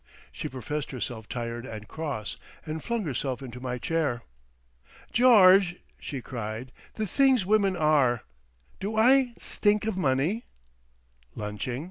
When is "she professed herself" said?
0.31-1.29